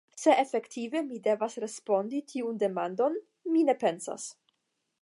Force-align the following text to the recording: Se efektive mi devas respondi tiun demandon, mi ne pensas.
Se 0.19 0.31
efektive 0.43 1.01
mi 1.09 1.19
devas 1.27 1.57
respondi 1.65 2.23
tiun 2.35 2.59
demandon, 2.65 3.21
mi 3.53 3.65
ne 3.71 3.79
pensas. 3.87 4.29